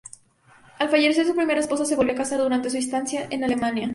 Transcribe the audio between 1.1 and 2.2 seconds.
su primera esposa, se volvió a